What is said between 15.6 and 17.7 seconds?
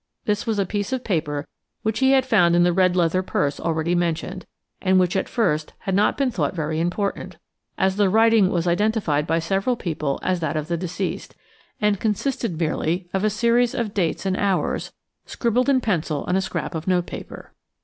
in pencil on a scrap of notepaper.